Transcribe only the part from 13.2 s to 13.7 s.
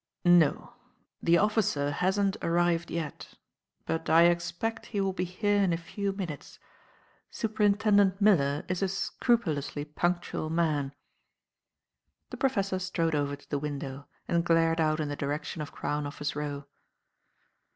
to the